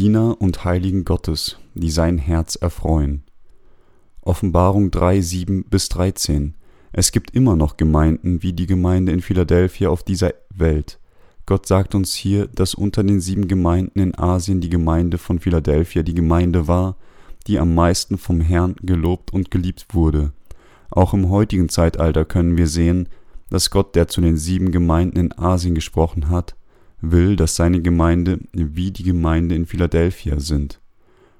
[0.00, 3.22] Diener und Heiligen Gottes, die sein Herz erfreuen.
[4.22, 6.54] Offenbarung 3, 7 bis 13.
[6.90, 10.98] Es gibt immer noch Gemeinden wie die Gemeinde in Philadelphia auf dieser Welt.
[11.44, 16.02] Gott sagt uns hier, dass unter den sieben Gemeinden in Asien die Gemeinde von Philadelphia
[16.02, 16.96] die Gemeinde war,
[17.46, 20.32] die am meisten vom Herrn gelobt und geliebt wurde.
[20.90, 23.10] Auch im heutigen Zeitalter können wir sehen,
[23.50, 26.56] dass Gott, der zu den sieben Gemeinden in Asien gesprochen hat,
[27.00, 30.80] will, dass seine Gemeinde wie die Gemeinde in Philadelphia sind,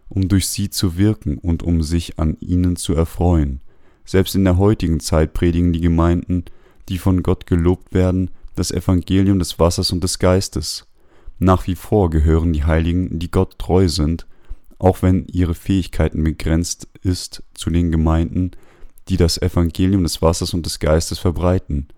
[0.09, 3.61] um durch sie zu wirken und um sich an ihnen zu erfreuen.
[4.05, 6.45] Selbst in der heutigen Zeit predigen die Gemeinden,
[6.89, 10.87] die von Gott gelobt werden, das Evangelium des Wassers und des Geistes.
[11.39, 14.27] Nach wie vor gehören die Heiligen, die Gott treu sind,
[14.79, 18.51] auch wenn ihre Fähigkeiten begrenzt ist, zu den Gemeinden,
[19.09, 21.89] die das Evangelium des Wassers und des Geistes verbreiten.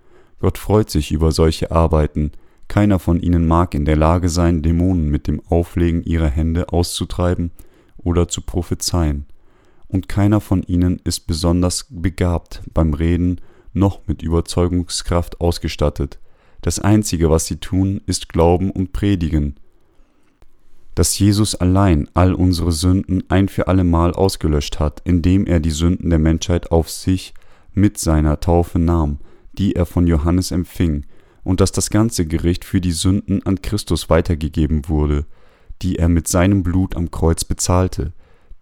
[0.41, 2.33] Gott freut sich über solche Arbeiten,
[2.73, 7.51] keiner von ihnen mag in der Lage sein, Dämonen mit dem Auflegen ihrer Hände auszutreiben
[7.99, 9.27] oder zu prophezeien,
[9.89, 13.43] und keiner von ihnen ist besonders begabt beim Reden
[13.75, 16.19] noch mit Überzeugungskraft ausgestattet.
[16.63, 19.57] Das Einzige, was sie tun, ist Glauben und Predigen,
[20.95, 26.09] dass Jesus allein all unsere Sünden ein für allemal ausgelöscht hat, indem er die Sünden
[26.09, 27.35] der Menschheit auf sich
[27.75, 29.19] mit seiner Taufe nahm,
[29.53, 31.05] die er von Johannes empfing,
[31.45, 35.27] und dass das ganze Gericht für die Sünden an Christus weitergegeben wurde,
[35.83, 38.13] die er mit seinem Blut am Kreuz bezahlte.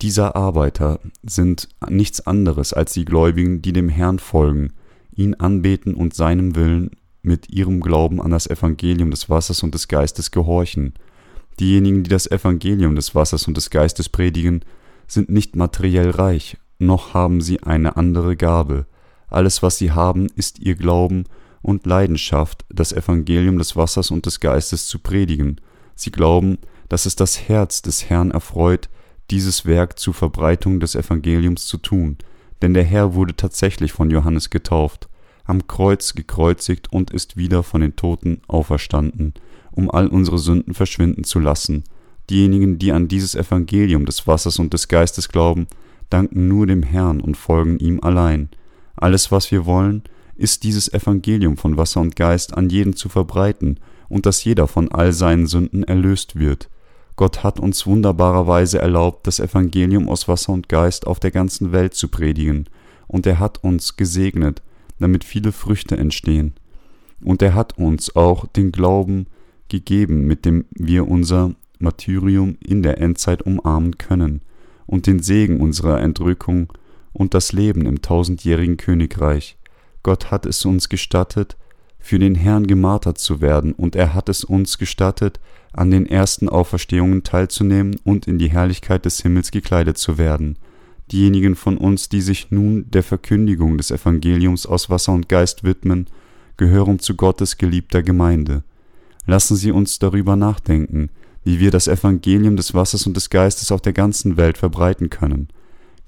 [0.01, 4.73] Dieser Arbeiter sind nichts anderes als die Gläubigen, die dem Herrn folgen,
[5.15, 6.93] ihn anbeten und seinem Willen
[7.23, 10.95] mit ihrem Glauben an das Evangelium des Wassers und des Geistes gehorchen.
[11.59, 14.65] Diejenigen, die das Evangelium des Wassers und des Geistes predigen,
[15.07, 18.87] sind nicht materiell reich, noch haben sie eine andere Gabe.
[19.29, 21.25] Alles, was sie haben, ist ihr Glauben
[21.63, 25.61] und Leidenschaft, das Evangelium des Wassers und des Geistes zu predigen.
[25.95, 28.89] Sie glauben, dass es das Herz des Herrn erfreut,
[29.31, 32.19] dieses Werk zur Verbreitung des Evangeliums zu tun,
[32.63, 35.09] denn der Herr wurde tatsächlich von Johannes getauft,
[35.45, 39.35] am Kreuz gekreuzigt und ist wieder von den Toten auferstanden,
[39.73, 41.85] um all unsere Sünden verschwinden zu lassen.
[42.29, 45.67] Diejenigen, die an dieses Evangelium des Wassers und des Geistes glauben,
[46.11, 48.51] danken nur dem Herrn und folgen ihm allein.
[48.97, 50.03] Alles, was wir wollen,
[50.41, 53.79] ist dieses Evangelium von Wasser und Geist an jeden zu verbreiten
[54.09, 56.71] und dass jeder von all seinen Sünden erlöst wird.
[57.15, 61.93] Gott hat uns wunderbarerweise erlaubt, das Evangelium aus Wasser und Geist auf der ganzen Welt
[61.93, 62.65] zu predigen,
[63.07, 64.63] und er hat uns gesegnet,
[64.99, 66.55] damit viele Früchte entstehen.
[67.23, 69.27] Und er hat uns auch den Glauben
[69.69, 74.41] gegeben, mit dem wir unser Martyrium in der Endzeit umarmen können,
[74.87, 76.73] und den Segen unserer Entrückung
[77.13, 79.59] und das Leben im tausendjährigen Königreich.
[80.03, 81.57] Gott hat es uns gestattet,
[81.99, 85.39] für den Herrn gemartert zu werden, und er hat es uns gestattet,
[85.73, 90.59] an den ersten Auferstehungen teilzunehmen und in die Herrlichkeit des Himmels gekleidet zu werden.
[91.13, 96.07] Diejenigen von uns, die sich nun der Verkündigung des Evangeliums aus Wasser und Geist widmen,
[96.57, 98.63] gehören zu Gottes geliebter Gemeinde.
[99.27, 101.11] Lassen Sie uns darüber nachdenken,
[101.45, 105.49] wie wir das Evangelium des Wassers und des Geistes auf der ganzen Welt verbreiten können.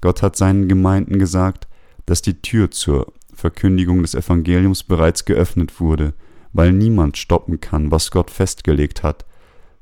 [0.01, 1.67] Gott hat seinen Gemeinden gesagt,
[2.05, 6.13] dass die Tür zur Verkündigung des Evangeliums bereits geöffnet wurde,
[6.53, 9.25] weil niemand stoppen kann, was Gott festgelegt hat,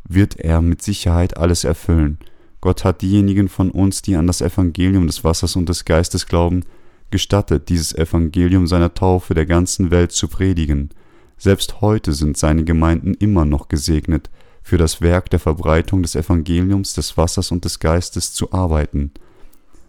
[0.04, 2.18] wird er mit Sicherheit alles erfüllen.
[2.60, 6.64] Gott hat diejenigen von uns, die an das Evangelium des Wassers und des Geistes glauben,
[7.12, 10.90] gestattet, dieses Evangelium seiner Taufe der ganzen Welt zu predigen.
[11.38, 14.32] Selbst heute sind seine Gemeinden immer noch gesegnet,
[14.64, 19.12] für das Werk der Verbreitung des Evangeliums des Wassers und des Geistes zu arbeiten.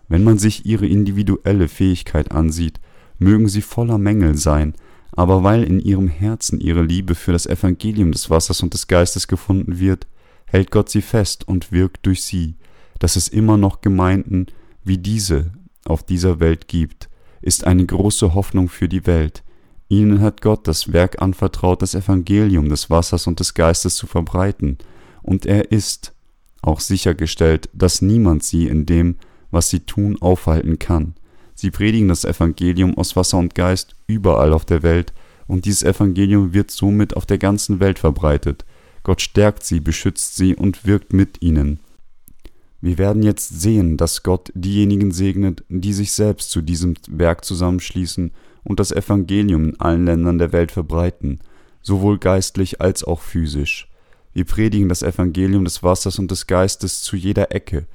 [0.09, 2.79] Wenn man sich ihre individuelle Fähigkeit ansieht,
[3.23, 4.75] mögen sie voller Mängel sein,
[5.13, 9.29] aber weil in ihrem Herzen ihre Liebe für das Evangelium des Wassers und des Geistes
[9.29, 10.07] gefunden wird,
[10.47, 12.57] hält Gott sie fest und wirkt durch sie.
[12.99, 14.47] Dass es immer noch Gemeinden
[14.85, 15.53] wie diese
[15.85, 17.09] auf dieser Welt gibt,
[17.41, 19.43] ist eine große Hoffnung für die Welt.
[19.89, 24.79] Ihnen hat Gott das Werk anvertraut, das Evangelium des Wassers und des Geistes zu verbreiten,
[25.23, 26.15] und er ist
[26.63, 29.17] auch sichergestellt, dass niemand sie in dem,
[29.51, 31.15] was sie tun, aufhalten kann.
[31.63, 35.13] Sie predigen das Evangelium aus Wasser und Geist überall auf der Welt,
[35.47, 38.65] und dieses Evangelium wird somit auf der ganzen Welt verbreitet.
[39.05, 41.79] Gott stärkt sie, beschützt sie und wirkt mit ihnen.
[42.81, 48.33] Wir werden jetzt sehen, dass Gott diejenigen segnet, die sich selbst zu diesem Werk zusammenschließen
[48.65, 51.39] und das Evangelium in allen Ländern der Welt verbreiten,
[51.81, 53.89] sowohl geistlich als auch physisch.
[54.33, 57.87] Wir predigen das Evangelium des Wassers und des Geistes zu jeder Ecke,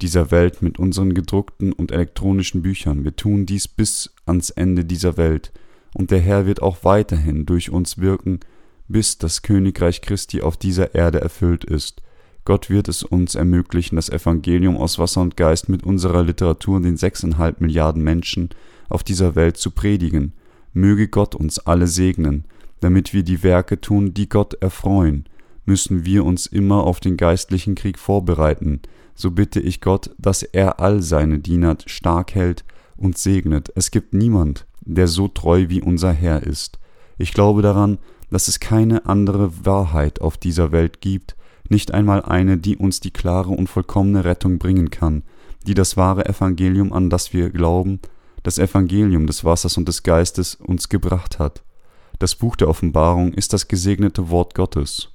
[0.00, 3.04] dieser Welt mit unseren gedruckten und elektronischen Büchern.
[3.04, 5.52] Wir tun dies bis ans Ende dieser Welt,
[5.94, 8.40] und der Herr wird auch weiterhin durch uns wirken,
[8.88, 12.02] bis das Königreich Christi auf dieser Erde erfüllt ist.
[12.44, 16.98] Gott wird es uns ermöglichen, das Evangelium aus Wasser und Geist mit unserer Literatur den
[16.98, 18.50] sechseinhalb Milliarden Menschen
[18.90, 20.34] auf dieser Welt zu predigen.
[20.74, 22.44] Möge Gott uns alle segnen,
[22.80, 25.24] damit wir die Werke tun, die Gott erfreuen.
[25.64, 28.82] Müssen wir uns immer auf den geistlichen Krieg vorbereiten,
[29.14, 32.64] so bitte ich Gott, dass er all seine Diener stark hält
[32.96, 33.70] und segnet.
[33.74, 36.78] Es gibt niemand, der so treu wie unser Herr ist.
[37.18, 37.98] Ich glaube daran,
[38.30, 41.36] dass es keine andere Wahrheit auf dieser Welt gibt,
[41.68, 45.22] nicht einmal eine, die uns die klare und vollkommene Rettung bringen kann,
[45.66, 48.00] die das wahre Evangelium, an das wir glauben,
[48.42, 51.62] das Evangelium des Wassers und des Geistes uns gebracht hat.
[52.18, 55.13] Das Buch der Offenbarung ist das gesegnete Wort Gottes,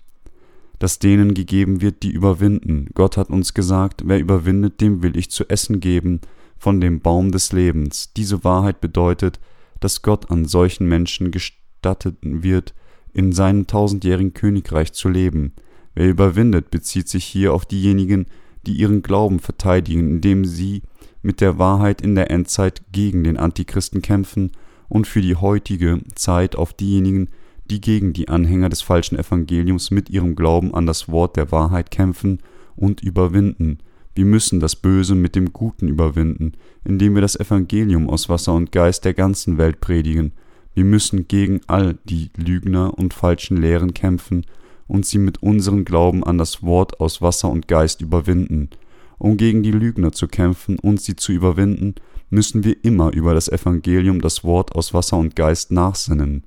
[0.80, 2.88] das denen gegeben wird, die überwinden.
[2.94, 6.22] Gott hat uns gesagt, wer überwindet, dem will ich zu essen geben
[6.58, 8.14] von dem Baum des Lebens.
[8.14, 9.40] Diese Wahrheit bedeutet,
[9.80, 12.74] dass Gott an solchen Menschen gestattet wird,
[13.14, 15.54] in seinem tausendjährigen Königreich zu leben.
[15.96, 18.28] Wer überwindet, bezieht sich hier auf diejenigen,
[18.66, 20.84] die ihren Glauben verteidigen, indem sie
[21.22, 24.52] mit der Wahrheit in der Endzeit gegen den Antichristen kämpfen
[24.88, 27.30] und für die heutige Zeit auf diejenigen,
[27.70, 31.92] die gegen die Anhänger des falschen Evangeliums mit ihrem Glauben an das Wort der Wahrheit
[31.92, 32.40] kämpfen
[32.76, 33.80] und überwinden.
[34.16, 38.72] Wir müssen das Böse mit dem Guten überwinden, indem wir das Evangelium aus Wasser und
[38.72, 40.34] Geist der ganzen Welt predigen.
[40.74, 44.46] Wir müssen gegen all die Lügner und falschen Lehren kämpfen
[44.88, 48.70] und sie mit unserem Glauben an das Wort aus Wasser und Geist überwinden.
[49.18, 51.96] Um gegen die Lügner zu kämpfen und sie zu überwinden,
[52.30, 56.44] müssen wir immer über das Evangelium, das Wort aus Wasser und Geist nachsinnen.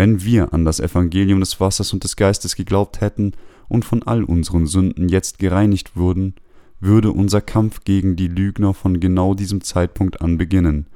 [0.00, 3.32] Wenn wir an das Evangelium des Wassers und des Geistes geglaubt hätten
[3.68, 6.36] und von all unseren Sünden jetzt gereinigt würden,
[6.80, 10.86] würde unser Kampf gegen die Lügner von genau diesem Zeitpunkt an beginnen.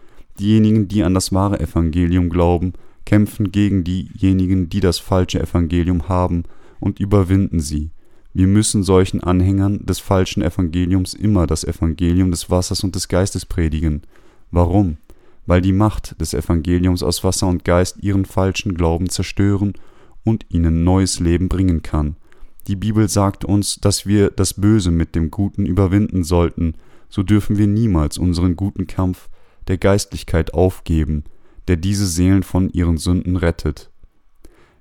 [0.41, 2.73] Diejenigen, die an das wahre Evangelium glauben,
[3.05, 6.45] kämpfen gegen diejenigen, die das falsche Evangelium haben
[6.81, 7.91] und überwinden sie.
[8.33, 13.45] Wir müssen solchen Anhängern des falschen Evangeliums immer das Evangelium des Wassers und des Geistes
[13.45, 14.01] predigen.
[14.51, 14.97] Warum?
[15.47, 19.75] Weil die Macht des Evangeliums aus Wasser und Geist ihren falschen Glauben zerstören
[20.25, 22.17] und ihnen neues Leben bringen kann.
[22.67, 26.75] Die Bibel sagt uns, dass wir das Böse mit dem Guten überwinden sollten,
[27.11, 29.29] so dürfen wir niemals unseren guten Kampf
[29.69, 31.25] der Geistlichkeit aufgeben,
[31.69, 33.91] der diese Seelen von ihren Sünden rettet.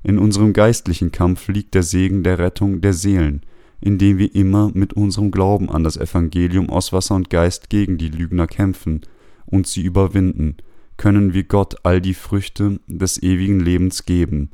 [0.02, 3.42] In unserem geistlichen Kampf liegt der Segen der Rettung der Seelen,
[3.80, 8.10] indem wir immer mit unserem Glauben an das Evangelium aus Wasser und Geist gegen die
[8.10, 9.02] Lügner kämpfen
[9.46, 10.58] und sie überwinden,
[10.98, 14.52] können wir Gott all die Früchte des ewigen Lebens geben.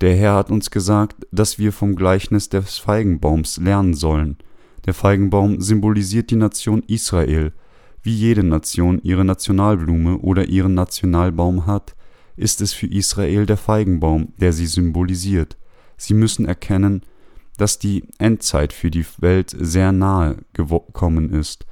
[0.00, 4.36] Der Herr hat uns gesagt, dass wir vom Gleichnis des Feigenbaums lernen sollen.
[4.84, 7.52] Der Feigenbaum symbolisiert die Nation Israel.
[8.02, 11.94] Wie jede Nation ihre Nationalblume oder ihren Nationalbaum hat,
[12.36, 15.56] ist es für Israel der Feigenbaum, der sie symbolisiert.
[15.96, 17.02] Sie müssen erkennen,
[17.58, 21.64] dass die Endzeit für die Welt sehr nahe gekommen ist,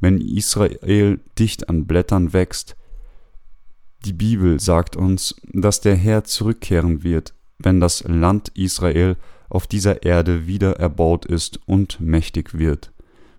[0.00, 2.76] wenn Israel dicht an Blättern wächst.
[4.04, 9.16] Die Bibel sagt uns, dass der Herr zurückkehren wird, wenn das Land Israel
[9.48, 12.92] auf dieser Erde wieder erbaut ist und mächtig wird.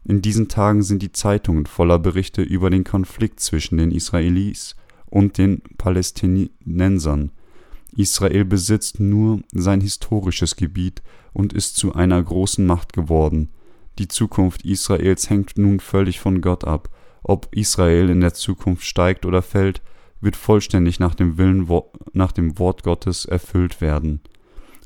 [0.03, 4.75] In diesen Tagen sind die Zeitungen voller Berichte über den Konflikt zwischen den Israelis
[5.05, 7.31] und den Palästinensern.
[7.95, 11.01] Israel besitzt nur sein historisches Gebiet
[11.33, 13.49] und ist zu einer großen Macht geworden.
[13.99, 16.89] Die Zukunft Israels hängt nun völlig von Gott ab.
[17.21, 19.81] Ob Israel in der Zukunft steigt oder fällt,
[20.21, 21.69] wird vollständig nach dem Willen
[22.13, 24.21] nach dem Wort Gottes erfüllt werden.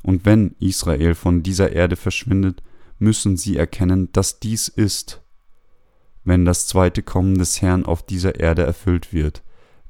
[0.02, 2.62] Und wenn Israel von dieser Erde verschwindet,
[2.98, 5.22] müssen sie erkennen, dass dies ist,
[6.24, 9.42] wenn das zweite Kommen des Herrn auf dieser Erde erfüllt wird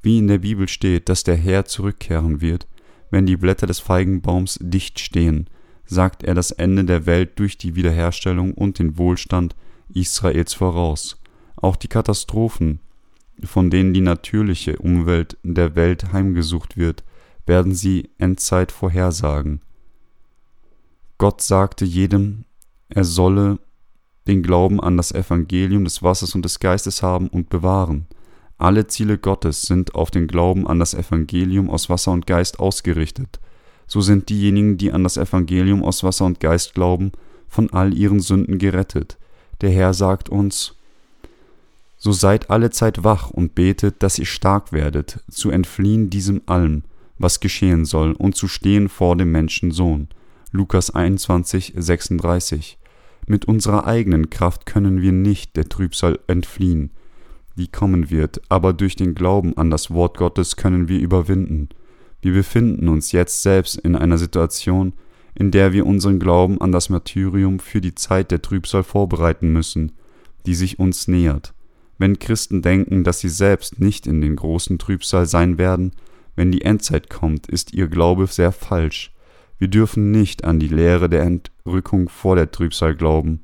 [0.04, 2.69] wie in der Bibel steht, dass der Herr zurückkehren wird,
[3.11, 5.49] wenn die Blätter des Feigenbaums dicht stehen,
[5.87, 9.55] sagt er das Ende der Welt durch die Wiederherstellung und den Wohlstand
[9.93, 11.21] Israels voraus.
[11.57, 12.81] Auch die Katastrophen,
[13.43, 17.05] von denen die natürliche Umwelt der Welt heimgesucht wird,
[17.47, 19.61] werden sie Endzeit vorhersagen.
[21.19, 22.45] Gott sagte jedem,
[22.88, 23.59] er solle
[24.26, 28.07] den Glauben an das Evangelium des Wassers und des Geistes haben und bewahren.
[28.57, 33.41] Alle Ziele Gottes sind auf den Glauben an das Evangelium aus Wasser und Geist ausgerichtet.
[33.87, 37.12] So sind diejenigen, die an das Evangelium aus Wasser und Geist glauben,
[37.49, 39.19] von all ihren Sünden gerettet.
[39.61, 40.75] Der Herr sagt uns,
[41.97, 46.83] so seid alle Zeit wach und betet, dass ihr stark werdet, zu entfliehen diesem allem,
[47.19, 50.09] was geschehen soll, und zu stehen vor dem Menschensohn.
[50.50, 52.79] Lukas 21, 36.
[53.26, 56.91] Mit unserer eigenen Kraft können wir nicht der Trübsal entfliehen
[57.57, 61.69] die kommen wird, aber durch den Glauben an das Wort Gottes können wir überwinden.
[62.25, 64.95] Wir befinden uns jetzt selbst in einer Situation,
[65.35, 69.93] in der wir unseren Glauben an das Martyrium für die Zeit der Trübsal vorbereiten müssen,
[70.47, 71.52] die sich uns nähert.
[71.99, 75.93] Wenn Christen denken, dass sie selbst nicht in den großen Trübsal sein werden,
[76.35, 79.12] wenn die Endzeit kommt, ist ihr Glaube sehr falsch.
[79.59, 83.43] Wir dürfen nicht an die Lehre der Entrückung vor der Trübsal glauben.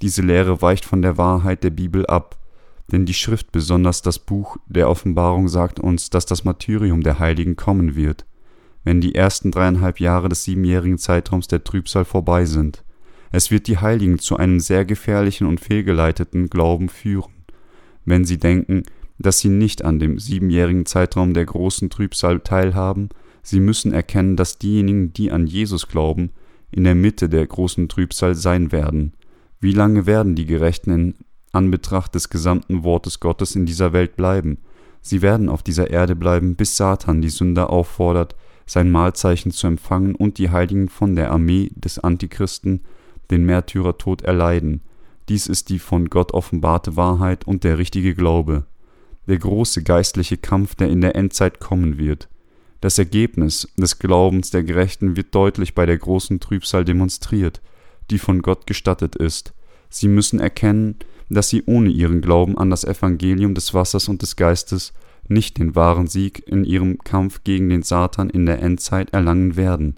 [0.00, 2.38] Diese Lehre weicht von der Wahrheit der Bibel ab,
[2.90, 7.56] denn die Schrift, besonders das Buch der Offenbarung, sagt uns, dass das Martyrium der Heiligen
[7.56, 8.26] kommen wird,
[8.84, 12.84] wenn die ersten dreieinhalb Jahre des siebenjährigen Zeitraums der Trübsal vorbei sind.
[13.30, 17.32] Es wird die Heiligen zu einem sehr gefährlichen und fehlgeleiteten Glauben führen,
[18.04, 18.82] wenn sie denken,
[19.18, 23.08] dass sie nicht an dem siebenjährigen Zeitraum der großen Trübsal teilhaben,
[23.42, 26.30] sie müssen erkennen, dass diejenigen, die an Jesus glauben,
[26.70, 29.12] in der Mitte der großen Trübsal sein werden.
[29.60, 31.14] Wie lange werden die Gerechten in
[31.52, 34.58] Anbetracht des gesamten Wortes Gottes in dieser Welt bleiben?
[35.00, 40.14] Sie werden auf dieser Erde bleiben, bis Satan die Sünder auffordert, sein Mahlzeichen zu empfangen
[40.14, 42.82] und die Heiligen von der Armee des Antichristen
[43.30, 44.82] den Märtyrertod erleiden.
[45.28, 48.66] Dies ist die von Gott offenbarte Wahrheit und der richtige Glaube
[49.26, 52.28] der große geistliche Kampf, der in der Endzeit kommen wird.
[52.80, 57.60] Das Ergebnis des Glaubens der Gerechten wird deutlich bei der großen Trübsal demonstriert,
[58.10, 59.54] die von Gott gestattet ist.
[59.92, 60.96] Sie müssen erkennen,
[61.28, 64.92] dass sie ohne ihren Glauben an das Evangelium des Wassers und des Geistes
[65.28, 69.96] nicht den wahren Sieg in ihrem Kampf gegen den Satan in der Endzeit erlangen werden.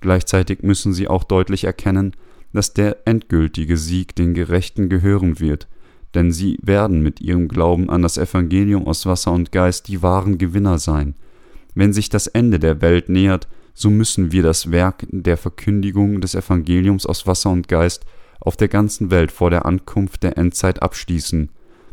[0.00, 2.12] Gleichzeitig müssen sie auch deutlich erkennen,
[2.52, 5.68] dass der endgültige Sieg den Gerechten gehören wird,
[6.14, 10.36] denn sie werden mit ihrem Glauben an das Evangelium aus Wasser und Geist die wahren
[10.38, 11.14] Gewinner sein.
[11.74, 16.34] Wenn sich das Ende der Welt nähert, so müssen wir das Werk der Verkündigung des
[16.34, 18.04] Evangeliums aus Wasser und Geist
[18.40, 21.50] auf der ganzen Welt vor der Ankunft der Endzeit abschließen.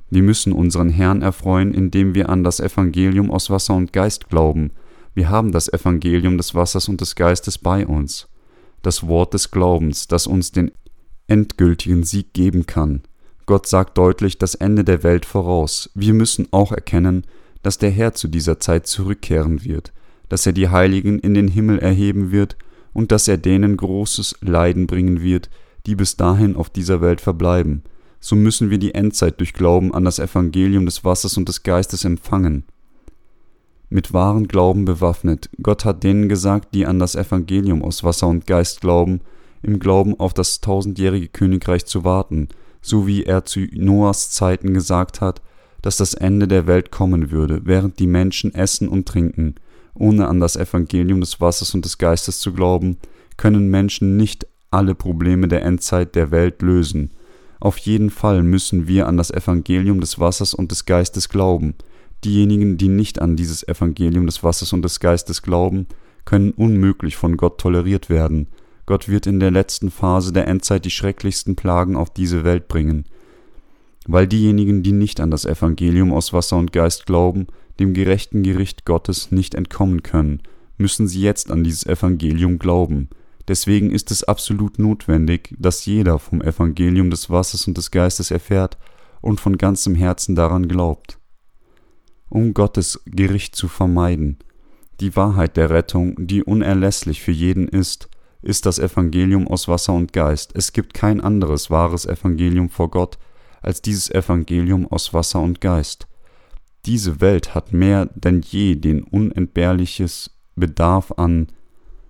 [0.10, 4.72] Wir müssen unseren Herrn erfreuen, indem wir an das Evangelium aus Wasser und Geist glauben.
[5.14, 8.28] Wir haben das Evangelium des Wassers und des Geistes bei uns.
[8.82, 10.72] Das Wort des Glaubens, das uns den
[11.28, 13.02] endgültigen Sieg geben kann.
[13.46, 15.90] Gott sagt deutlich das Ende der Welt voraus.
[15.94, 17.26] Wir müssen auch erkennen,
[17.64, 19.92] dass der Herr zu dieser Zeit zurückkehren wird,
[20.30, 22.58] dass er die Heiligen in den Himmel erheben wird
[22.94, 25.50] und dass er denen großes Leiden bringen wird,
[25.88, 27.82] die bis dahin auf dieser Welt verbleiben.
[28.20, 32.04] So müssen wir die Endzeit durch Glauben an das Evangelium des Wassers und des Geistes
[32.04, 32.66] empfangen.
[33.90, 35.50] Mit wahren Glauben bewaffnet.
[35.64, 39.22] Gott hat denen gesagt, die an das Evangelium aus Wasser und Geist glauben,
[39.64, 42.50] im Glauben auf das tausendjährige Königreich zu warten,
[42.82, 45.42] so wie er zu Noahs Zeiten gesagt hat,
[45.82, 49.56] dass das Ende der Welt kommen würde, während die Menschen essen und trinken.
[49.94, 52.98] Ohne an das Evangelium des Wassers und des Geistes zu glauben,
[53.38, 57.12] können Menschen nicht alle Probleme der Endzeit der Welt lösen.
[57.60, 61.76] Auf jeden Fall müssen wir an das Evangelium des Wassers und des Geistes glauben.
[62.24, 65.88] Diejenigen, die nicht an dieses Evangelium des Wassers und des Geistes glauben,
[66.26, 68.48] können unmöglich von Gott toleriert werden.
[68.86, 73.06] Gott wird in der letzten Phase der Endzeit die schrecklichsten Plagen auf diese Welt bringen,
[74.08, 77.48] weil diejenigen, die nicht an das Evangelium aus Wasser und Geist glauben,
[77.80, 80.42] dem gerechten Gericht Gottes nicht entkommen können,
[80.78, 83.10] müssen sie jetzt an dieses Evangelium glauben.
[83.48, 88.78] Deswegen ist es absolut notwendig, dass jeder vom Evangelium des Wassers und des Geistes erfährt
[89.22, 91.18] und von ganzem Herzen daran glaubt.
[92.30, 94.38] Um Gottes Gericht zu vermeiden,
[95.00, 98.10] die Wahrheit der Rettung, die unerlässlich für jeden ist,
[98.42, 100.52] ist das Evangelium aus Wasser und Geist.
[100.54, 103.18] Es gibt kein anderes wahres Evangelium vor Gott
[103.62, 106.08] als dieses Evangelium aus Wasser und Geist.
[106.86, 111.48] Diese Welt hat mehr denn je den unentbehrliches Bedarf an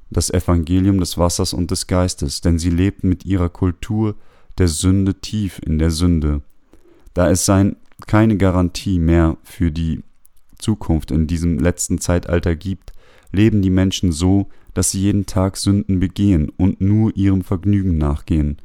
[0.09, 4.15] das Evangelium des Wassers und des Geistes, denn sie lebt mit ihrer Kultur
[4.57, 6.41] der Sünde tief in der Sünde.
[7.13, 10.03] Da es sein keine Garantie mehr für die
[10.57, 12.93] Zukunft in diesem letzten Zeitalter gibt,
[13.31, 18.57] leben die Menschen so, dass sie jeden Tag Sünden begehen und nur ihrem Vergnügen nachgehen.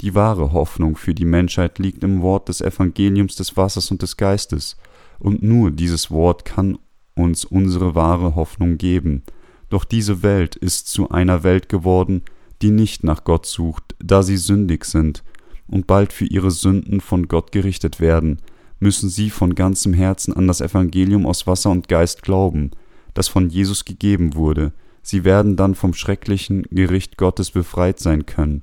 [0.00, 4.16] Die wahre Hoffnung für die Menschheit liegt im Wort des Evangeliums des Wassers und des
[4.16, 4.76] Geistes,
[5.18, 6.78] und nur dieses Wort kann
[7.14, 9.22] uns unsere wahre Hoffnung geben.
[9.70, 12.22] Doch diese Welt ist zu einer Welt geworden,
[12.60, 15.24] die nicht nach Gott sucht, da sie sündig sind
[15.66, 18.38] und bald für ihre Sünden von Gott gerichtet werden,
[18.80, 22.72] müssen sie von ganzem Herzen an das Evangelium aus Wasser und Geist glauben,
[23.14, 24.72] das von Jesus gegeben wurde,
[25.02, 28.62] Sie werden dann vom schrecklichen Gericht Gottes befreit sein können.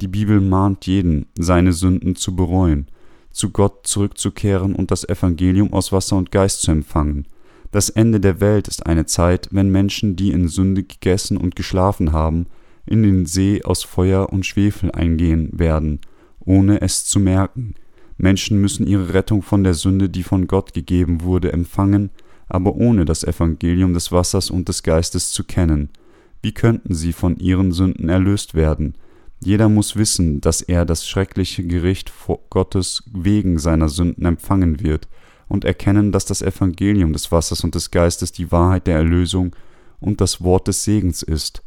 [0.00, 2.88] Die Bibel mahnt jeden, seine Sünden zu bereuen,
[3.30, 7.26] zu Gott zurückzukehren und das Evangelium aus Wasser und Geist zu empfangen.
[7.72, 12.12] Das Ende der Welt ist eine Zeit, wenn Menschen, die in Sünde gegessen und geschlafen
[12.12, 12.46] haben,
[12.84, 16.00] in den See aus Feuer und Schwefel eingehen werden,
[16.38, 17.74] ohne es zu merken.
[18.18, 22.10] Menschen müssen ihre Rettung von der Sünde, die von Gott gegeben wurde, empfangen,
[22.46, 25.88] aber ohne das Evangelium des Wassers und des Geistes zu kennen.
[26.42, 28.98] Wie könnten sie von ihren Sünden erlöst werden?
[29.40, 32.12] Jeder muss wissen, dass er das schreckliche Gericht
[32.50, 35.08] Gottes wegen seiner Sünden empfangen wird,
[35.48, 39.54] und erkennen, dass das Evangelium des Wassers und des Geistes die Wahrheit der Erlösung
[40.00, 41.62] und das Wort des Segens ist.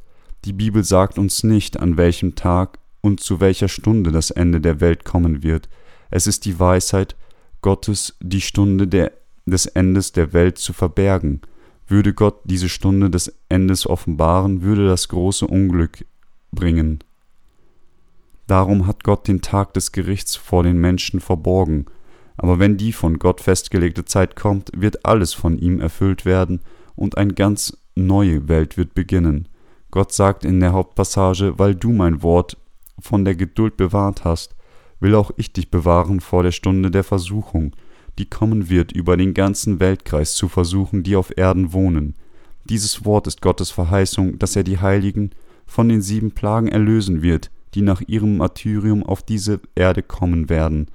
[0.46, 4.79] Die Bibel sagt uns nicht, an welchem Tag und zu welcher Stunde das Ende der
[4.82, 5.70] Welt kommen wird.
[6.12, 7.15] Es ist die Weisheit
[7.62, 9.12] Gottes, die Stunde der,
[9.46, 11.41] des Endes der Welt zu verbergen.
[11.88, 16.05] Würde Gott diese Stunde des Endes offenbaren, würde das große Unglück
[16.51, 17.00] bringen.
[18.48, 21.86] Darum hat Gott den Tag des Gerichts vor den Menschen verborgen,
[22.38, 26.62] aber wenn die von Gott festgelegte Zeit kommt, wird alles von ihm erfüllt werden
[26.96, 29.48] und eine ganz neue Welt wird beginnen.
[29.92, 32.58] Gott sagt in der Hauptpassage, weil du mein Wort
[33.00, 34.56] von der Geduld bewahrt hast,
[35.00, 37.75] will auch ich dich bewahren vor der Stunde der Versuchung,
[38.18, 42.15] die kommen wird, über den ganzen Weltkreis zu versuchen, die auf Erden wohnen.
[42.65, 45.32] Dieses Wort ist Gottes Verheißung, dass er die Heiligen
[45.65, 50.88] von den sieben Plagen erlösen wird, die nach ihrem Martyrium auf diese Erde kommen werden.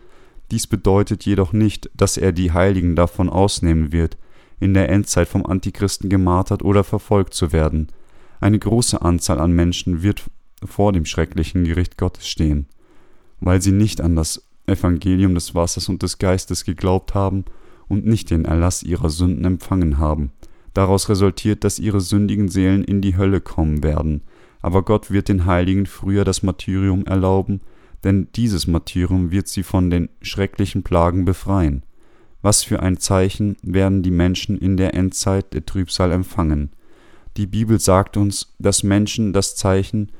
[0.50, 4.16] Dies bedeutet jedoch nicht, dass er die Heiligen davon ausnehmen wird,
[4.59, 7.88] in der Endzeit vom Antichristen gemartert oder verfolgt zu werden.
[8.40, 10.25] Eine große Anzahl an Menschen wird
[10.64, 12.66] vor dem schrecklichen Gericht Gottes stehen,
[13.40, 17.45] weil sie nicht an das Evangelium des Wassers und des Geistes geglaubt haben
[17.88, 20.33] und nicht den Erlass ihrer Sünden empfangen haben.
[20.75, 24.23] Daraus resultiert, dass ihre sündigen Seelen in die Hölle kommen werden,
[24.62, 27.61] aber Gott wird den Heiligen früher das Martyrium erlauben,
[28.04, 31.85] denn dieses Martyrium wird sie von den schrecklichen Plagen befreien.
[32.42, 36.71] Was für ein Zeichen werden die Menschen in der Endzeit der Trübsal empfangen?
[37.37, 40.11] Die Bibel sagt uns, dass Menschen das Zeichen,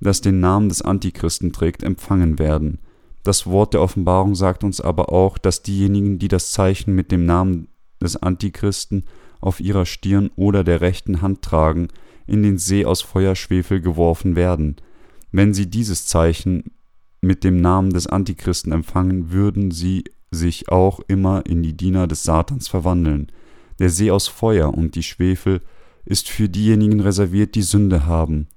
[0.00, 2.78] das den Namen des Antichristen trägt, empfangen werden.
[3.22, 7.24] Das Wort der Offenbarung sagt uns aber auch, dass diejenigen, die das Zeichen mit dem
[7.24, 7.68] Namen
[8.00, 9.04] des Antichristen
[9.40, 11.88] auf ihrer Stirn oder der rechten Hand tragen,
[12.26, 14.76] in den See aus Feuerschwefel geworfen werden.
[15.30, 16.72] Wenn sie dieses Zeichen
[17.22, 22.24] mit dem Namen des Antichristen empfangen, würden sie sich auch immer in die Diener des
[22.24, 23.30] Satans verwandeln.
[23.78, 25.60] Der See aus Feuer und die Schwefel
[26.04, 28.48] ist für diejenigen reserviert, die Sünde haben.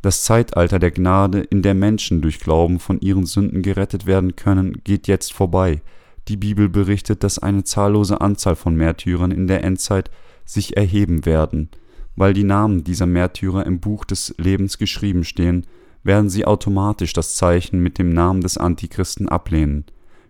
[0.00, 4.82] Das Zeitalter der Gnade, in der Menschen durch Glauben von ihren Sünden gerettet werden können,
[4.84, 5.82] geht jetzt vorbei.
[6.28, 10.10] Die Bibel berichtet, dass eine zahllose Anzahl von Märtyrern in der Endzeit
[10.44, 11.70] sich erheben werden.
[12.16, 15.66] Weil die Namen dieser Märtyrer im Buch des Lebens geschrieben stehen,
[16.04, 19.84] werden sie automatisch das Zeichen mit dem Namen des Antichristen ablehnen.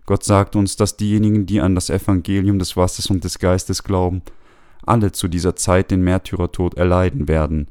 [0.05, 4.21] Gott sagt uns, dass diejenigen, die an das Evangelium des Wassers und des Geistes glauben,
[4.85, 7.67] alle zu dieser Zeit den Märtyrertod erleiden werden.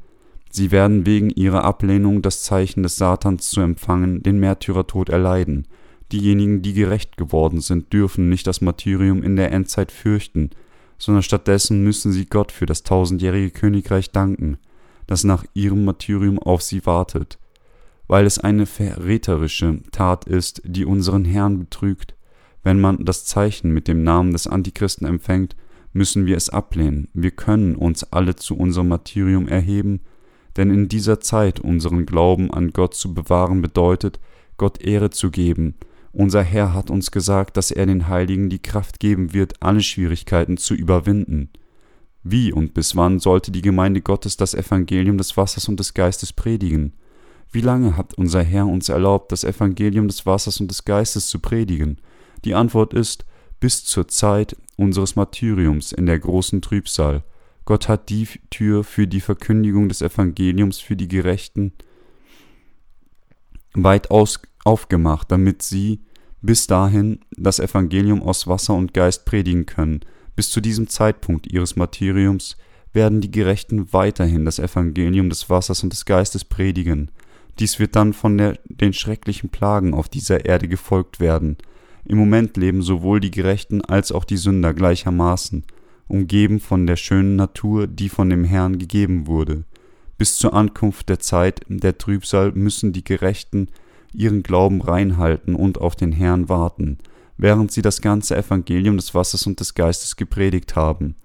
[0.51, 5.67] Sie werden wegen ihrer Ablehnung das Zeichen des Satans zu empfangen, den Märtyrertod erleiden.
[6.11, 10.51] Diejenigen, die gerecht geworden sind, dürfen nicht das Martyrium in der Endzeit fürchten,
[10.97, 14.57] sondern stattdessen müssen sie Gott für das tausendjährige Königreich danken,
[15.07, 17.37] das nach ihrem Martyrium auf sie wartet.
[18.07, 22.15] Weil es eine verräterische Tat ist, die unseren Herrn betrügt,
[22.63, 25.55] wenn man das Zeichen mit dem Namen des Antichristen empfängt,
[25.93, 27.07] müssen wir es ablehnen.
[27.13, 30.01] Wir können uns alle zu unserem Martyrium erheben,
[30.57, 34.19] denn in dieser Zeit unseren Glauben an Gott zu bewahren bedeutet,
[34.57, 35.75] Gott Ehre zu geben.
[36.11, 40.57] Unser Herr hat uns gesagt, dass er den Heiligen die Kraft geben wird, alle Schwierigkeiten
[40.57, 41.49] zu überwinden.
[42.23, 46.33] Wie und bis wann sollte die Gemeinde Gottes das Evangelium des Wassers und des Geistes
[46.33, 46.93] predigen?
[47.51, 51.39] Wie lange hat unser Herr uns erlaubt, das Evangelium des Wassers und des Geistes zu
[51.39, 51.97] predigen?
[52.43, 53.25] Die Antwort ist,
[53.59, 57.23] bis zur Zeit unseres Martyriums in der großen Trübsal.
[57.65, 61.73] Gott hat die Tür für die Verkündigung des Evangeliums für die Gerechten
[63.73, 66.01] weit aus aufgemacht, damit sie
[66.41, 70.01] bis dahin das Evangelium aus Wasser und Geist predigen können.
[70.35, 72.57] Bis zu diesem Zeitpunkt ihres Martyriums
[72.93, 77.09] werden die Gerechten weiterhin das Evangelium des Wassers und des Geistes predigen.
[77.59, 81.57] Dies wird dann von der, den schrecklichen Plagen auf dieser Erde gefolgt werden.
[82.05, 85.63] Im Moment leben sowohl die Gerechten als auch die Sünder gleichermaßen,
[86.07, 89.63] umgeben von der schönen Natur, die von dem Herrn gegeben wurde.
[90.17, 93.69] Bis zur Ankunft der Zeit der Trübsal müssen die Gerechten
[94.13, 96.99] ihren Glauben reinhalten und auf den Herrn warten,
[97.37, 101.15] während sie das ganze Evangelium des Wassers und des Geistes gepredigt haben.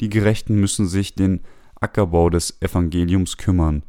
[0.00, 1.40] Die Gerechten müssen sich den
[1.80, 3.82] Ackerbau des Evangeliums kümmern,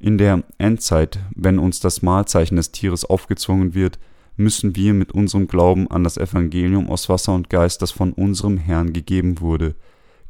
[0.00, 3.98] in der Endzeit, wenn uns das Mahlzeichen des Tieres aufgezwungen wird,
[4.36, 8.56] müssen wir mit unserem Glauben an das Evangelium aus Wasser und Geist, das von unserem
[8.56, 9.74] Herrn gegeben wurde,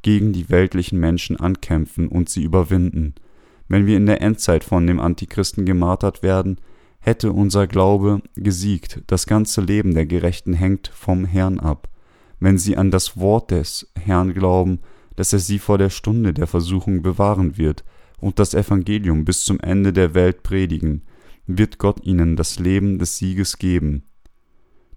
[0.03, 3.15] gegen die weltlichen Menschen ankämpfen und sie überwinden.
[3.69, 6.59] Wenn wir in der Endzeit von dem Antichristen gemartert werden,
[6.99, 11.89] hätte unser Glaube gesiegt, das ganze Leben der Gerechten hängt vom Herrn ab.
[12.41, 14.81] Wenn sie an das Wort des Herrn glauben,
[15.15, 17.85] dass er sie vor der Stunde der Versuchung bewahren wird,
[18.21, 21.03] und das Evangelium bis zum Ende der Welt predigen,
[21.47, 24.05] wird Gott ihnen das Leben des Sieges geben.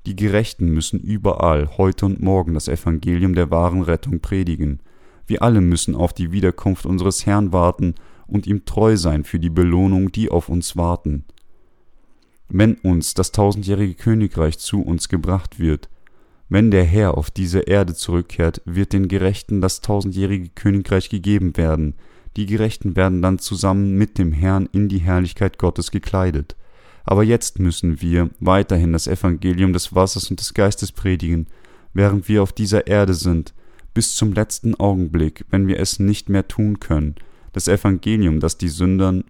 [0.05, 4.81] Die Gerechten müssen überall, heute und morgen, das Evangelium der wahren Rettung predigen.
[5.25, 7.95] Wir alle müssen auf die Wiederkunft unseres Herrn warten
[8.27, 11.23] und ihm treu sein für die Belohnung, die auf uns warten.
[12.49, 15.89] Wenn uns das tausendjährige Königreich zu uns gebracht wird,
[16.49, 21.95] wenn der Herr auf diese Erde zurückkehrt, wird den Gerechten das tausendjährige Königreich gegeben werden,
[22.35, 26.55] die Gerechten werden dann zusammen mit dem Herrn in die Herrlichkeit Gottes gekleidet.
[27.03, 31.47] Aber jetzt müssen wir weiterhin das Evangelium des Wassers und des Geistes predigen,
[31.93, 33.53] während wir auf dieser Erde sind,
[33.93, 37.15] bis zum letzten Augenblick, wenn wir es nicht mehr tun können,
[37.51, 39.25] das Evangelium, das die Sündern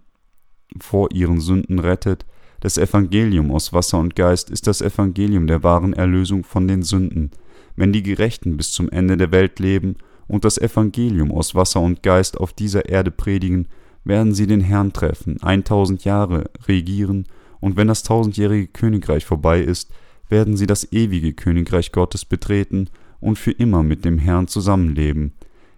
[0.79, 2.25] vor ihren Sünden rettet,
[2.63, 7.31] das Evangelium aus Wasser und Geist ist das Evangelium der wahren Erlösung von den Sünden.
[7.75, 12.03] Wenn die Gerechten bis zum Ende der Welt leben und das Evangelium aus Wasser und
[12.03, 13.67] Geist auf dieser Erde predigen,
[14.03, 17.25] werden sie den Herrn treffen, 1000 Jahre regieren,
[17.59, 19.89] und wenn das tausendjährige Königreich vorbei ist,
[20.27, 22.89] werden sie das ewige Königreich Gottes betreten
[23.21, 25.31] und für immer mit dem Herrn zusammenleben.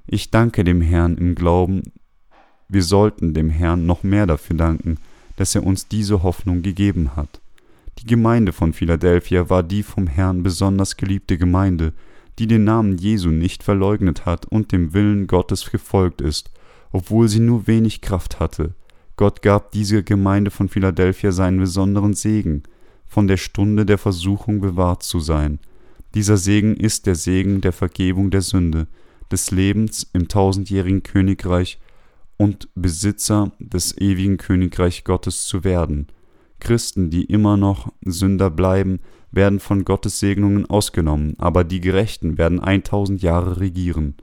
[0.08, 1.84] Ich danke dem Herrn im Glauben,
[2.67, 4.97] wir sollten dem Herrn noch mehr dafür danken,
[5.36, 7.41] dass er uns diese Hoffnung gegeben hat.
[7.99, 11.93] Die Gemeinde von Philadelphia war die vom Herrn besonders geliebte Gemeinde,
[12.39, 16.52] die den Namen Jesu nicht verleugnet hat und dem Willen Gottes gefolgt ist,
[16.91, 18.74] obwohl sie nur wenig Kraft hatte.
[19.17, 22.63] Gott gab dieser Gemeinde von Philadelphia seinen besonderen Segen,
[23.06, 25.60] von der Stunde der Versuchung bewahrt zu sein.
[26.13, 28.88] Dieser Segen ist der Segen der Vergebung der Sünde,
[29.32, 31.80] des Lebens im tausendjährigen Königreich
[32.38, 36.08] und Besitzer des ewigen Königreich Gottes zu werden.
[36.60, 39.00] Christen, die immer noch Sünder bleiben,
[39.36, 44.15] werden von Gottes Segnungen ausgenommen, aber die Gerechten werden 1000 Jahre regieren.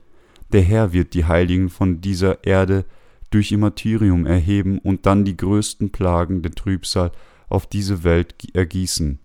[0.51, 2.85] Der Herr wird die Heiligen von dieser Erde
[3.29, 7.11] durch ihr Martyrium erheben und dann die größten Plagen der Trübsal
[7.49, 9.19] auf diese Welt ergießen.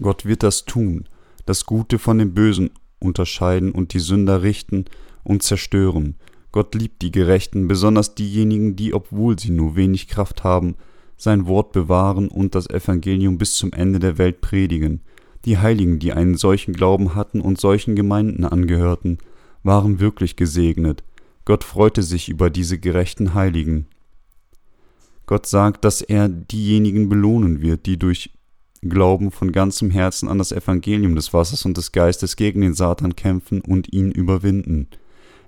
[0.00, 1.08] Gott wird das tun,
[1.46, 4.86] das Gute von dem Bösen unterscheiden und die Sünder richten
[5.22, 6.16] und zerstören.
[6.52, 10.76] Gott liebt die Gerechten, besonders diejenigen, die, obwohl sie nur wenig Kraft haben,
[11.16, 15.00] sein Wort bewahren und das Evangelium bis zum Ende der Welt predigen.
[15.44, 19.18] Die Heiligen, die einen solchen Glauben hatten und solchen Gemeinden angehörten,
[19.62, 21.04] waren wirklich gesegnet.
[21.44, 23.86] Gott freute sich über diese gerechten Heiligen.
[25.26, 28.30] Gott sagt, dass er diejenigen belohnen wird, die durch
[28.82, 33.16] Glauben von ganzem Herzen an das Evangelium des Wassers und des Geistes gegen den Satan
[33.16, 34.88] kämpfen und ihn überwinden.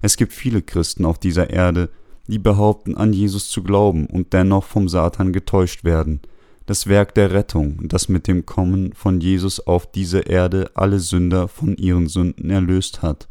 [0.01, 1.91] Es gibt viele Christen auf dieser Erde,
[2.29, 6.21] die behaupten, an Jesus zu glauben und dennoch vom Satan getäuscht werden.
[6.67, 11.47] Das Werk der Rettung, das mit dem Kommen von Jesus auf diese Erde alle Sünder
[11.47, 13.29] von ihren Sünden erlöst hat,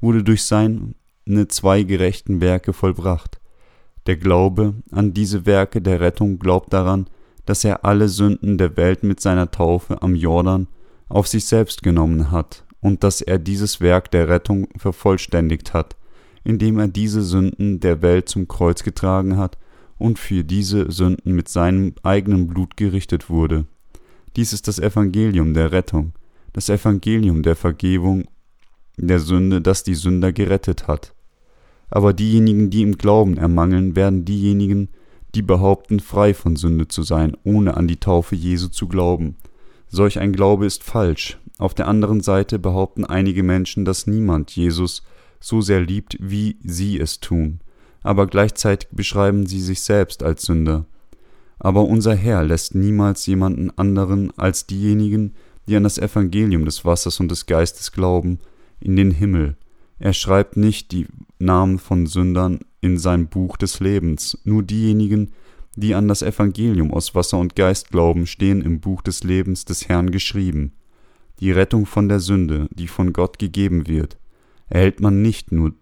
[0.00, 0.94] wurde durch seine
[1.48, 3.40] zwei gerechten Werke vollbracht.
[4.06, 7.08] Der Glaube an diese Werke der Rettung glaubt daran,
[7.46, 10.66] dass er alle Sünden der Welt mit seiner Taufe am Jordan
[11.08, 15.96] auf sich selbst genommen hat und dass er dieses Werk der Rettung vervollständigt hat,
[16.46, 19.58] indem er diese Sünden der Welt zum Kreuz getragen hat
[19.98, 23.66] und für diese Sünden mit seinem eigenen Blut gerichtet wurde.
[24.36, 26.12] Dies ist das Evangelium der Rettung,
[26.52, 28.28] das Evangelium der Vergebung
[28.96, 31.14] der Sünde, das die Sünder gerettet hat.
[31.90, 34.88] Aber diejenigen, die im Glauben ermangeln, werden diejenigen,
[35.34, 39.36] die behaupten, frei von Sünde zu sein, ohne an die Taufe Jesu zu glauben.
[39.88, 41.38] Solch ein Glaube ist falsch.
[41.58, 45.02] Auf der anderen Seite behaupten einige Menschen, dass niemand Jesus
[45.40, 47.60] so sehr liebt, wie sie es tun,
[48.02, 50.86] aber gleichzeitig beschreiben sie sich selbst als Sünder.
[51.58, 55.34] Aber unser Herr lässt niemals jemanden anderen als diejenigen,
[55.68, 58.38] die an das Evangelium des Wassers und des Geistes glauben,
[58.80, 59.56] in den Himmel.
[59.98, 61.06] Er schreibt nicht die
[61.38, 65.32] Namen von Sündern in sein Buch des Lebens, nur diejenigen,
[65.74, 69.88] die an das Evangelium aus Wasser und Geist glauben, stehen im Buch des Lebens des
[69.88, 70.72] Herrn geschrieben.
[71.40, 74.16] Die Rettung von der Sünde, die von Gott gegeben wird,
[74.68, 75.74] erhält man nicht nur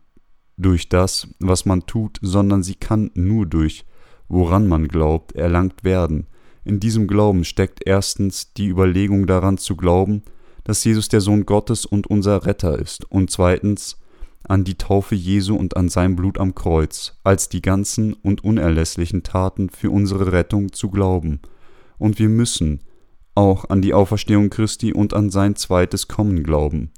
[0.56, 3.84] durch das, was man tut, sondern sie kann nur durch,
[4.28, 6.26] woran man glaubt, erlangt werden.
[6.64, 10.22] In diesem Glauben steckt erstens die Überlegung daran zu glauben,
[10.64, 14.00] dass Jesus der Sohn Gottes und unser Retter ist, und zweitens
[14.46, 19.22] an die Taufe Jesu und an sein Blut am Kreuz, als die ganzen und unerlässlichen
[19.22, 21.40] Taten für unsere Rettung zu glauben.
[21.98, 22.80] Und wir müssen
[23.34, 26.90] auch an die Auferstehung Christi und an sein zweites Kommen glauben.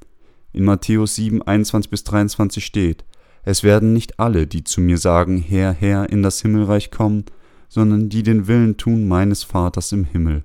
[0.57, 3.05] In Matthäus 7, 21 bis 23 steht,
[3.43, 7.27] es werden nicht alle, die zu mir sagen, Herr, Herr, in das Himmelreich kommen,
[7.69, 10.45] sondern die den Willen tun meines Vaters im Himmel.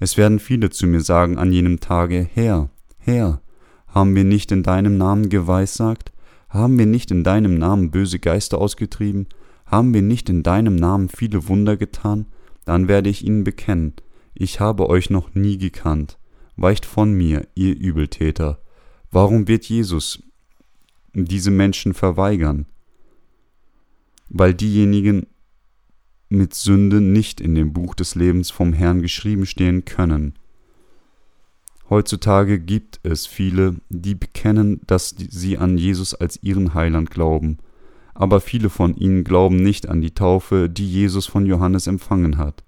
[0.00, 3.42] Es werden viele zu mir sagen an jenem Tage, Herr, Herr,
[3.86, 6.10] haben wir nicht in deinem Namen geweissagt,
[6.48, 9.28] Haben wir nicht in deinem Namen böse Geister ausgetrieben?
[9.66, 12.26] Haben wir nicht in deinem Namen viele Wunder getan?
[12.64, 13.92] Dann werde ich ihnen bekennen,
[14.34, 16.18] ich habe euch noch nie gekannt.
[16.56, 18.58] Weicht von mir, ihr Übeltäter.
[19.14, 20.24] Warum wird Jesus
[21.12, 22.66] diese Menschen verweigern?
[24.28, 25.28] Weil diejenigen
[26.28, 30.34] mit Sünde nicht in dem Buch des Lebens vom Herrn geschrieben stehen können.
[31.88, 37.58] Heutzutage gibt es viele, die bekennen, dass sie an Jesus als ihren Heiland glauben,
[38.14, 42.64] aber viele von ihnen glauben nicht an die Taufe, die Jesus von Johannes empfangen hat.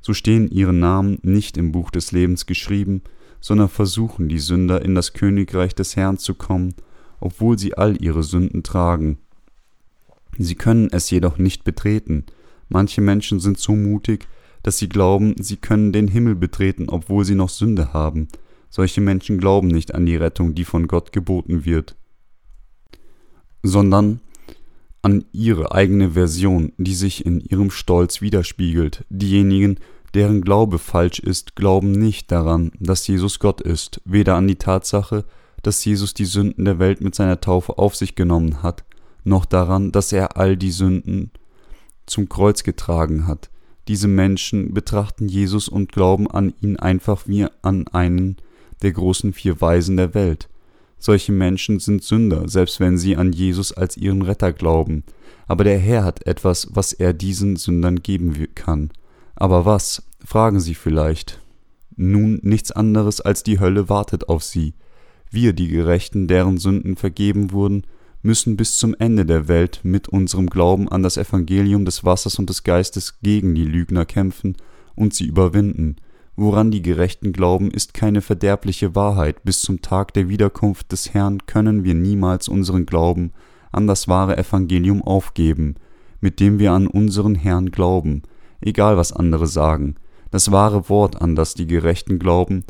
[0.00, 3.02] So stehen ihre Namen nicht im Buch des Lebens geschrieben,
[3.44, 6.72] sondern versuchen die Sünder in das Königreich des Herrn zu kommen,
[7.20, 9.18] obwohl sie all ihre Sünden tragen.
[10.38, 12.24] Sie können es jedoch nicht betreten.
[12.70, 14.28] Manche Menschen sind so mutig,
[14.62, 18.28] dass sie glauben, sie können den Himmel betreten, obwohl sie noch Sünde haben.
[18.70, 21.96] Solche Menschen glauben nicht an die Rettung, die von Gott geboten wird,
[23.62, 24.20] sondern
[25.02, 29.04] an ihre eigene Version, die sich in ihrem Stolz widerspiegelt.
[29.10, 29.80] Diejenigen,
[30.14, 35.24] deren Glaube falsch ist, glauben nicht daran, dass Jesus Gott ist, weder an die Tatsache,
[35.62, 38.84] dass Jesus die Sünden der Welt mit seiner Taufe auf sich genommen hat,
[39.24, 41.30] noch daran, dass er all die Sünden
[42.06, 43.50] zum Kreuz getragen hat.
[43.88, 48.36] Diese Menschen betrachten Jesus und glauben an ihn einfach wie an einen
[48.82, 50.48] der großen vier Weisen der Welt.
[50.98, 55.04] Solche Menschen sind Sünder, selbst wenn sie an Jesus als ihren Retter glauben.
[55.46, 58.90] Aber der Herr hat etwas, was er diesen Sündern geben kann.
[59.36, 60.02] Aber was?
[60.24, 61.40] fragen sie vielleicht.
[61.96, 64.74] Nun, nichts anderes als die Hölle wartet auf sie.
[65.30, 67.84] Wir, die Gerechten, deren Sünden vergeben wurden,
[68.22, 72.48] müssen bis zum Ende der Welt mit unserem Glauben an das Evangelium des Wassers und
[72.48, 74.56] des Geistes gegen die Lügner kämpfen
[74.94, 75.96] und sie überwinden.
[76.36, 79.44] Woran die Gerechten glauben, ist keine verderbliche Wahrheit.
[79.44, 83.32] Bis zum Tag der Wiederkunft des Herrn können wir niemals unseren Glauben
[83.70, 85.74] an das wahre Evangelium aufgeben,
[86.20, 88.22] mit dem wir an unseren Herrn glauben,
[88.64, 89.96] egal was andere sagen.
[90.30, 92.64] Das wahre Wort, an das die Gerechten glauben,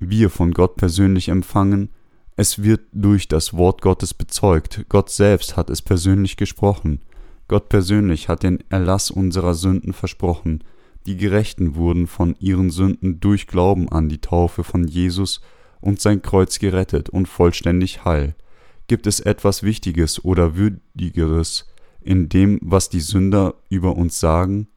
[0.00, 1.90] wir von Gott persönlich empfangen,
[2.36, 7.00] es wird durch das Wort Gottes bezeugt, Gott selbst hat es persönlich gesprochen,
[7.48, 10.62] Gott persönlich hat den Erlass unserer Sünden versprochen,
[11.06, 15.40] die Gerechten wurden von ihren Sünden durch Glauben an die Taufe von Jesus
[15.80, 18.34] und sein Kreuz gerettet und vollständig heil.
[18.88, 21.66] Gibt es etwas Wichtiges oder Würdigeres
[22.00, 24.68] in dem, was die Sünder über uns sagen?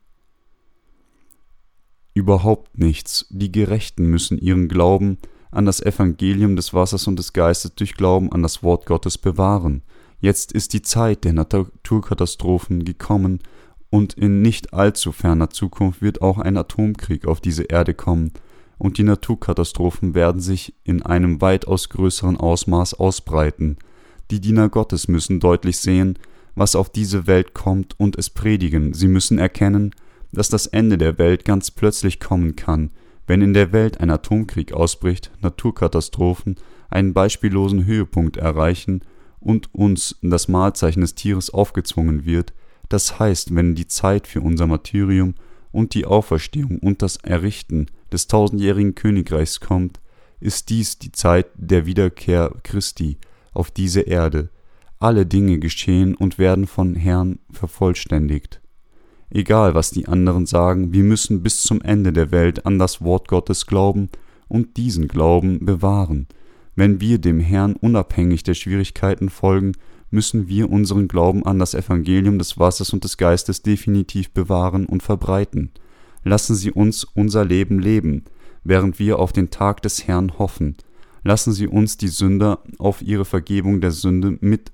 [2.13, 3.25] Überhaupt nichts.
[3.29, 5.17] Die Gerechten müssen ihren Glauben
[5.51, 9.83] an das Evangelium des Wassers und des Geistes durch Glauben an das Wort Gottes bewahren.
[10.19, 13.39] Jetzt ist die Zeit der Naturkatastrophen gekommen
[13.89, 18.31] und in nicht allzu ferner Zukunft wird auch ein Atomkrieg auf diese Erde kommen,
[18.77, 23.77] und die Naturkatastrophen werden sich in einem weitaus größeren Ausmaß ausbreiten.
[24.31, 26.17] Die Diener Gottes müssen deutlich sehen,
[26.55, 28.95] was auf diese Welt kommt und es predigen.
[28.95, 29.93] Sie müssen erkennen,
[30.31, 32.91] dass das Ende der Welt ganz plötzlich kommen kann,
[33.27, 36.55] wenn in der Welt ein Atomkrieg ausbricht, Naturkatastrophen
[36.89, 39.01] einen beispiellosen Höhepunkt erreichen
[39.39, 42.53] und uns das Mahlzeichen des Tieres aufgezwungen wird,
[42.89, 45.35] das heißt, wenn die Zeit für unser Martyrium
[45.71, 50.01] und die Auferstehung und das Errichten des tausendjährigen Königreichs kommt,
[50.41, 53.17] ist dies die Zeit der Wiederkehr Christi
[53.53, 54.49] auf diese Erde.
[54.99, 58.60] Alle Dinge geschehen und werden von Herrn vervollständigt.
[59.33, 63.29] Egal, was die anderen sagen, wir müssen bis zum Ende der Welt an das Wort
[63.29, 64.09] Gottes glauben
[64.49, 66.27] und diesen Glauben bewahren.
[66.75, 69.71] Wenn wir dem Herrn unabhängig der Schwierigkeiten folgen,
[70.09, 75.01] müssen wir unseren Glauben an das Evangelium des Wassers und des Geistes definitiv bewahren und
[75.01, 75.71] verbreiten.
[76.25, 78.25] Lassen Sie uns unser Leben leben,
[78.65, 80.75] während wir auf den Tag des Herrn hoffen.
[81.23, 84.73] Lassen Sie uns die Sünder auf ihre Vergebung der Sünde mit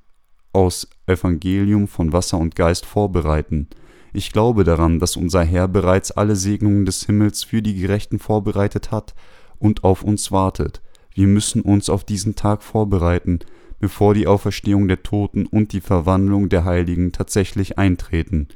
[0.51, 3.67] aus Evangelium von Wasser und Geist vorbereiten.
[4.13, 8.91] Ich glaube daran, dass unser Herr bereits alle Segnungen des Himmels für die Gerechten vorbereitet
[8.91, 9.13] hat
[9.59, 10.81] und auf uns wartet.
[11.13, 13.39] Wir müssen uns auf diesen Tag vorbereiten,
[13.79, 18.47] bevor die Auferstehung der Toten und die Verwandlung der Heiligen tatsächlich eintreten.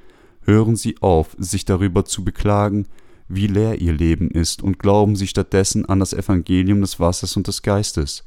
[0.44, 2.88] Hören Sie auf, sich darüber zu beklagen,
[3.28, 7.48] wie leer Ihr Leben ist, und glauben Sie stattdessen an das Evangelium des Wassers und
[7.48, 8.24] des Geistes.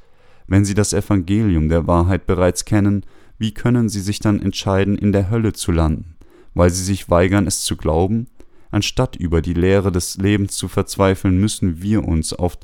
[0.46, 3.04] Wenn Sie das Evangelium der Wahrheit bereits kennen,
[3.38, 6.13] wie können Sie sich dann entscheiden, in der Hölle zu landen,
[6.54, 8.28] weil Sie sich weigern, es zu glauben?
[8.70, 12.58] Anstatt über die Lehre des Lebens zu verzweifeln, müssen wir uns auf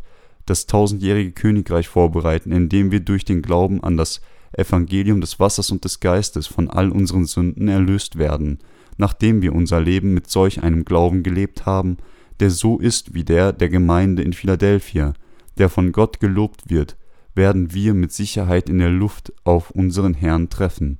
[0.46, 4.20] das tausendjährige Königreich vorbereiten, indem wir durch den Glauben an das
[4.53, 8.59] Evangelium des Wassers und des Geistes von all unseren Sünden erlöst werden,
[8.96, 11.98] nachdem wir unser Leben mit solch einem Glauben gelebt haben,
[12.40, 15.12] der so ist wie der der Gemeinde in Philadelphia,
[15.59, 16.96] der von Gott gelobt wird,
[17.35, 20.98] werden wir mit Sicherheit in der Luft auf unseren Herrn treffen.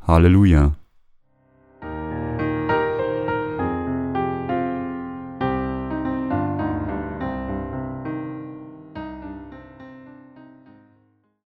[0.00, 0.76] Halleluja.